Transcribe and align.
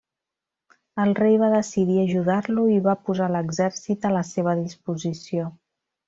El 1.01 1.11
rei 1.19 1.35
va 1.41 1.49
decidir 1.55 1.97
ajudar-lo 2.03 2.63
i 2.75 2.79
va 2.89 2.95
posar 3.09 3.27
l'exèrcit 3.33 4.07
a 4.09 4.15
la 4.19 4.23
seva 4.31 4.57
disposició. 4.63 5.45